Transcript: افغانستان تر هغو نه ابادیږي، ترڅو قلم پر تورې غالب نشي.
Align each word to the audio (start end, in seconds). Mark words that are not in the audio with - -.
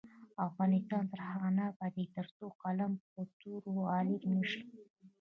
افغانستان 0.47 1.03
تر 1.11 1.19
هغو 1.29 1.49
نه 1.57 1.63
ابادیږي، 1.71 2.13
ترڅو 2.17 2.45
قلم 2.63 2.91
پر 3.13 3.25
تورې 3.39 3.71
غالب 3.85 4.21
نشي. 4.33 4.61